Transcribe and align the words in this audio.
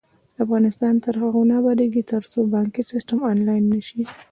افغانستان 0.43 0.93
تر 1.03 1.13
هغو 1.21 1.41
نه 1.49 1.55
ابادیږي، 1.61 2.01
ترڅو 2.11 2.39
بانکي 2.53 2.83
سیستم 2.91 3.19
آنلاین 3.31 3.63
نشي. 3.73 4.01